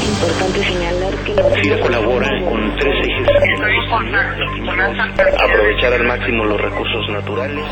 [0.00, 3.28] Es importante señalar que la FIRA colabora con tres ejes.
[5.42, 7.64] Aprovechar al máximo los recursos naturales.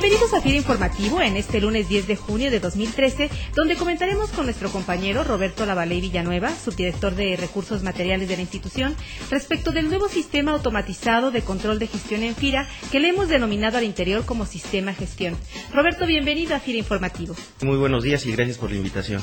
[0.00, 4.44] Bienvenidos a FIRA Informativo en este lunes 10 de junio de 2013, donde comentaremos con
[4.44, 8.94] nuestro compañero Roberto Lavaley Villanueva, subdirector de Recursos Materiales de la institución,
[9.28, 13.76] respecto del nuevo sistema automatizado de control de gestión en FIRA que le hemos denominado
[13.76, 15.36] al interior como Sistema Gestión.
[15.74, 17.34] Roberto, bienvenido a FIRA Informativo.
[17.62, 19.20] Muy buenos días y gracias por la invitación.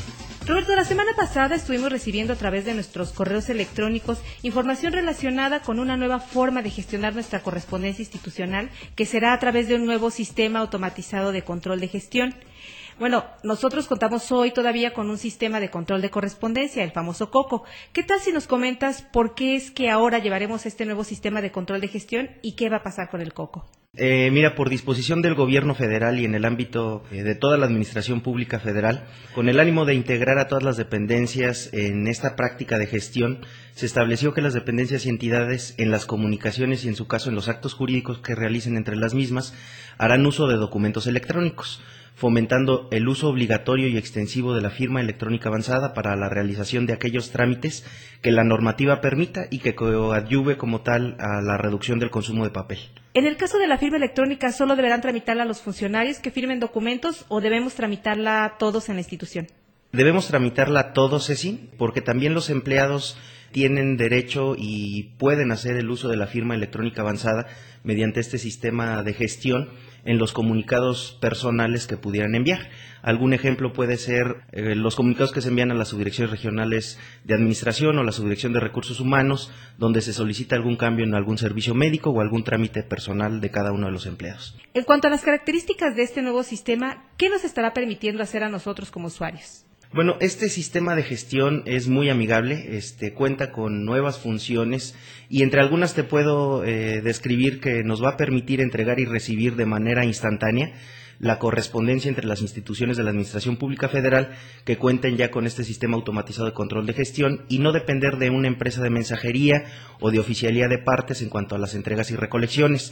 [0.48, 5.80] Roberto, la semana pasada estuvimos recibiendo a través de nuestros correos electrónicos información relacionada con
[5.80, 10.12] una nueva forma de gestionar nuestra correspondencia institucional, que será a través de un nuevo
[10.12, 12.36] sistema automatizado de control de gestión.
[13.00, 17.64] Bueno, nosotros contamos hoy todavía con un sistema de control de correspondencia, el famoso COCO.
[17.92, 21.52] ¿Qué tal si nos comentas por qué es que ahora llevaremos este nuevo sistema de
[21.52, 23.66] control de gestión y qué va a pasar con el COCO?
[23.98, 27.66] Eh, mira, por disposición del Gobierno federal y en el ámbito eh, de toda la
[27.66, 32.78] Administración Pública Federal, con el ánimo de integrar a todas las dependencias en esta práctica
[32.78, 37.08] de gestión, se estableció que las dependencias y entidades en las comunicaciones y en su
[37.08, 39.54] caso en los actos jurídicos que realicen entre las mismas
[39.98, 41.82] harán uso de documentos electrónicos
[42.16, 46.94] fomentando el uso obligatorio y extensivo de la firma electrónica avanzada para la realización de
[46.94, 47.86] aquellos trámites
[48.22, 52.52] que la normativa permita y que coadyuve como tal a la reducción del consumo de
[52.52, 52.80] papel.
[53.14, 57.24] En el caso de la firma electrónica, ¿solo deberán tramitarla los funcionarios que firmen documentos
[57.28, 59.48] o debemos tramitarla todos en la institución?
[59.92, 63.16] Debemos tramitarla todos, Ceci, porque también los empleados
[63.56, 67.48] tienen derecho y pueden hacer el uso de la firma electrónica avanzada
[67.86, 69.70] mediante este sistema de gestión
[70.04, 72.70] en los comunicados personales que pudieran enviar.
[73.02, 77.34] Algún ejemplo puede ser eh, los comunicados que se envían a las subdirecciones regionales de
[77.34, 81.74] administración o la subdirección de recursos humanos, donde se solicita algún cambio en algún servicio
[81.74, 84.58] médico o algún trámite personal de cada uno de los empleados.
[84.74, 88.50] En cuanto a las características de este nuevo sistema, ¿qué nos estará permitiendo hacer a
[88.50, 89.66] nosotros como usuarios?
[89.96, 94.94] Bueno, este sistema de gestión es muy amigable, este, cuenta con nuevas funciones
[95.30, 99.56] y entre algunas te puedo eh, describir que nos va a permitir entregar y recibir
[99.56, 100.74] de manera instantánea
[101.20, 105.64] la correspondencia entre las instituciones de la Administración Pública Federal que cuenten ya con este
[105.64, 109.64] sistema automatizado de control de gestión y no depender de una empresa de mensajería
[110.02, 112.92] o de oficialía de partes en cuanto a las entregas y recolecciones.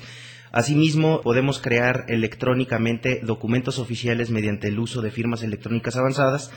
[0.54, 6.50] Asimismo, podemos crear electrónicamente documentos oficiales mediante el uso de firmas electrónicas avanzadas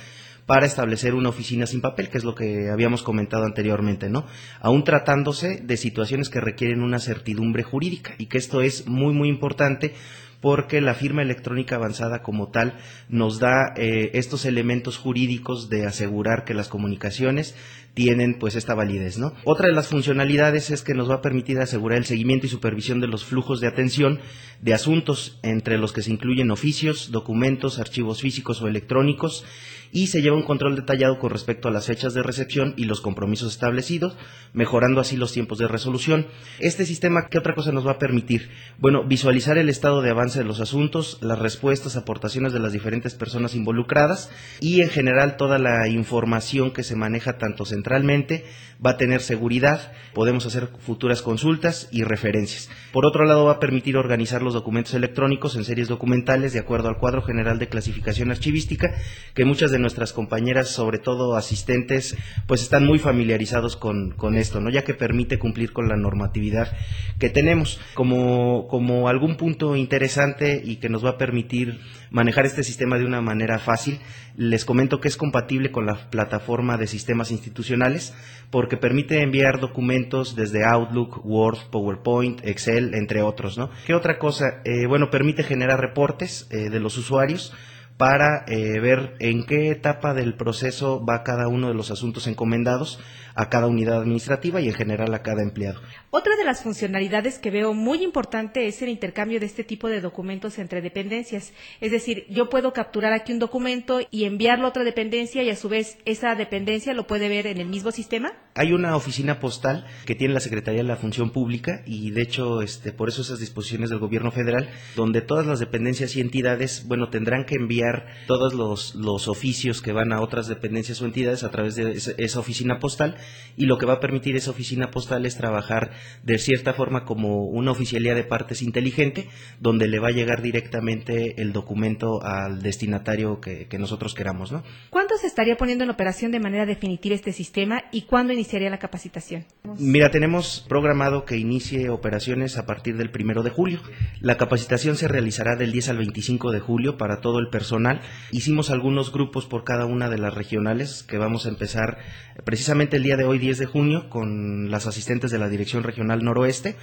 [0.46, 4.26] para establecer una oficina sin papel, que es lo que habíamos comentado anteriormente, ¿no?
[4.60, 9.28] Aún tratándose de situaciones que requieren una certidumbre jurídica y que esto es muy, muy
[9.28, 9.94] importante
[10.40, 16.44] porque la firma electrónica avanzada como tal nos da eh, estos elementos jurídicos de asegurar
[16.44, 17.56] que las comunicaciones
[17.94, 19.32] tienen pues esta validez, ¿no?
[19.44, 23.00] Otra de las funcionalidades es que nos va a permitir asegurar el seguimiento y supervisión
[23.00, 24.20] de los flujos de atención
[24.60, 29.44] de asuntos entre los que se incluyen oficios, documentos, archivos físicos o electrónicos
[29.92, 33.00] y se lleva un control detallado con respecto a las fechas de recepción y los
[33.00, 34.16] compromisos establecidos,
[34.52, 36.26] mejorando así los tiempos de resolución.
[36.58, 38.50] Este sistema, ¿qué otra cosa nos va a permitir?
[38.78, 43.14] Bueno, visualizar el estado de avance de los asuntos, las respuestas, aportaciones de las diferentes
[43.14, 44.30] personas involucradas
[44.60, 48.44] y en general toda la información que se maneja tanto centralmente
[48.84, 52.69] va a tener seguridad, podemos hacer futuras consultas y referencias.
[52.92, 56.88] Por otro lado, va a permitir organizar los documentos electrónicos en series documentales de acuerdo
[56.88, 58.94] al cuadro general de clasificación archivística
[59.34, 62.16] que muchas nuestras compañeras, sobre todo asistentes,
[62.47, 64.70] pues están muy familiarizados con, con esto, ¿no?
[64.70, 66.72] Ya que permite cumplir con la normatividad
[67.19, 67.81] que tenemos.
[67.94, 73.04] Como, como algún punto interesante y que nos va a permitir manejar este sistema de
[73.04, 73.98] una manera fácil,
[74.37, 78.14] les comento que es compatible con la plataforma de sistemas institucionales
[78.50, 83.70] porque permite enviar documentos desde Outlook, Word, PowerPoint, Excel, entre otros, ¿no?
[83.87, 84.60] ¿Qué otra cosa?
[84.64, 87.53] Eh, bueno, permite generar reportes eh, de los usuarios
[87.96, 93.00] para eh, ver en qué etapa del proceso va cada uno de los asuntos encomendados
[93.36, 95.80] a cada unidad administrativa y en general a cada empleado.
[96.10, 100.00] Otra de las funcionalidades que veo muy importante es el intercambio de este tipo de
[100.00, 101.52] documentos entre dependencias.
[101.80, 105.56] Es decir, yo puedo capturar aquí un documento y enviarlo a otra dependencia y a
[105.56, 108.32] su vez esa dependencia lo puede ver en el mismo sistema.
[108.55, 112.62] Hay una oficina postal que tiene la Secretaría de la Función Pública y de hecho
[112.62, 117.11] este, por eso esas disposiciones del gobierno federal donde todas las dependencias y entidades bueno
[117.11, 121.50] tendrán que enviar todos los, los oficios que van a otras dependencias o entidades a
[121.50, 123.16] través de esa oficina postal
[123.56, 125.90] y lo que va a permitir esa oficina postal es trabajar
[126.23, 129.28] de cierta forma como una oficialía de partes inteligente,
[129.61, 134.52] donde le va a llegar directamente el documento al destinatario que, que nosotros queramos.
[134.52, 134.62] ¿no?
[134.90, 138.78] ¿Cuándo se estaría poniendo en operación de manera definitiva este sistema y cuándo iniciaría la
[138.78, 139.44] capacitación?
[139.78, 143.81] Mira, tenemos programado que inicie operaciones a partir del primero de julio.
[144.20, 148.00] La capacitación se realizará del 10 al 25 de julio para todo el personal.
[148.31, 151.99] Hicimos algunos grupos por cada una de las regionales que vamos a empezar
[152.44, 156.76] precisamente el de hoy, 10 de junio, con las asistentes de la Dirección Regional Noroeste.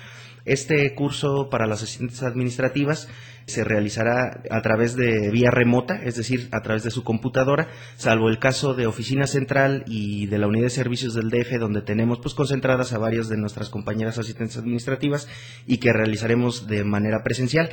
[0.45, 3.07] Este curso para las asistentes administrativas
[3.45, 8.27] se realizará a través de vía remota, es decir, a través de su computadora, salvo
[8.27, 12.19] el caso de Oficina Central y de la Unidad de Servicios del DF, donde tenemos
[12.19, 15.29] pues concentradas a varias de nuestras compañeras asistentes administrativas
[15.65, 17.69] y que realizaremos de manera presencial.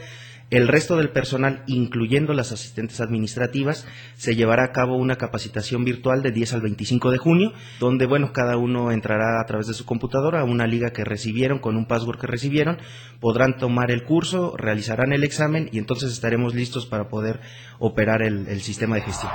[0.51, 3.87] El resto del personal, incluyendo las asistentes administrativas,
[4.17, 8.33] se llevará a cabo una capacitación virtual de 10 al 25 de junio, donde, bueno,
[8.33, 11.87] cada uno entrará a través de su computadora a una liga que recibieron, con un
[11.87, 12.79] password que recibieron,
[13.21, 17.41] podrán tomar el curso, realizarán el examen y entonces estaremos listos para poder
[17.79, 19.31] operar el, el sistema de gestión.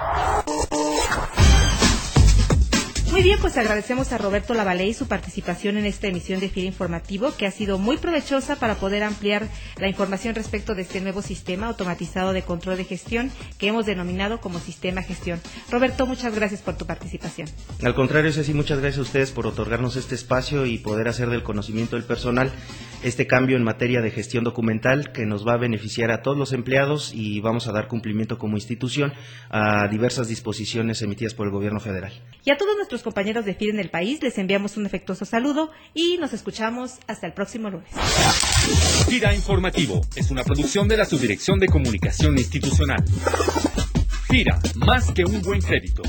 [3.15, 7.33] Muy bien, pues agradecemos a Roberto Lavaley su participación en esta emisión de FIRA Informativo,
[7.37, 9.47] que ha sido muy provechosa para poder ampliar
[9.77, 14.41] la información respecto de este nuevo sistema automatizado de control de gestión que hemos denominado
[14.41, 15.39] como Sistema Gestión.
[15.71, 17.47] Roberto, muchas gracias por tu participación.
[17.81, 21.41] Al contrario, Ceci, muchas gracias a ustedes por otorgarnos este espacio y poder hacer del
[21.41, 22.51] conocimiento del personal
[23.01, 26.53] este cambio en materia de gestión documental que nos va a beneficiar a todos los
[26.53, 29.13] empleados y vamos a dar cumplimiento como institución
[29.49, 32.11] a diversas disposiciones emitidas por el gobierno federal.
[32.43, 35.71] Y a todos nuestros compañeros de FIR en el país les enviamos un afectuoso saludo
[35.93, 37.87] y nos escuchamos hasta el próximo lunes.
[39.07, 43.05] FIRA Informativo es una producción de la Subdirección de Comunicación Institucional.
[44.27, 46.01] FIRA, más que un buen crédito.